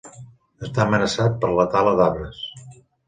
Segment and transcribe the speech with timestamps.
[0.67, 2.41] Està amenaçat per la tala d'arbres.